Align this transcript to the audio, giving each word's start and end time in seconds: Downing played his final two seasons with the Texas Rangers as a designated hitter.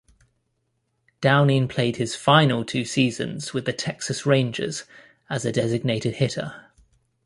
Downing 1.21 1.67
played 1.67 1.97
his 1.97 2.15
final 2.15 2.65
two 2.65 2.85
seasons 2.85 3.53
with 3.53 3.65
the 3.65 3.71
Texas 3.73 4.25
Rangers 4.25 4.85
as 5.29 5.45
a 5.45 5.51
designated 5.51 6.15
hitter. 6.15 6.71